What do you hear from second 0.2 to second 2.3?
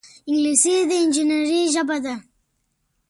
انګلیسي د انجینرۍ ژبه ده